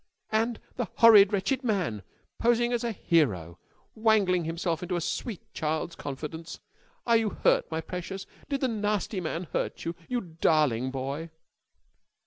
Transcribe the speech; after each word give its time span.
And 0.31 0.59
the 0.77 0.87
horrid, 0.95 1.31
wretched 1.31 1.63
man! 1.63 2.01
Posing 2.39 2.73
as 2.73 2.83
a 2.83 2.91
hero. 2.91 3.59
Wangling 3.93 4.45
himself 4.45 4.81
into 4.81 4.95
the 4.95 5.01
sweet 5.01 5.43
child's 5.53 5.95
confidence. 5.95 6.59
Are 7.05 7.17
you 7.17 7.29
hurt, 7.29 7.69
my 7.69 7.81
precious? 7.81 8.25
Did 8.49 8.61
the 8.61 8.67
nasty 8.67 9.21
man 9.21 9.43
hurt 9.53 9.85
you? 9.85 9.93
You 10.09 10.21
darling 10.21 10.89
boy!" 10.89 11.29